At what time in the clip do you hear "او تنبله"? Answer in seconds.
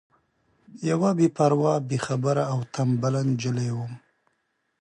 2.51-3.21